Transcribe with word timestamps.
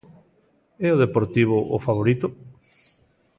É 0.87 0.89
o 0.95 1.01
Deportivo 1.03 1.57
o 1.75 1.77
favorito? 1.87 2.27